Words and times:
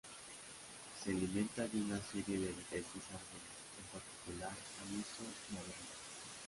Se 1.03 1.11
alimenta 1.11 1.67
de 1.67 1.79
una 1.79 2.01
serie 2.01 2.39
de 2.39 2.47
diferentes 2.47 3.03
árboles, 3.13 3.51
en 3.77 3.85
particular, 3.99 4.57
aliso 4.81 5.29
y 5.53 5.57
abedul. 5.57 5.89